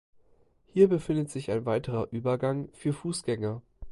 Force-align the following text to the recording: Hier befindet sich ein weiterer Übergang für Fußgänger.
Hier 0.65 0.87
befindet 0.89 1.29
sich 1.29 1.51
ein 1.51 1.67
weiterer 1.67 2.07
Übergang 2.11 2.69
für 2.73 2.91
Fußgänger. 2.91 3.61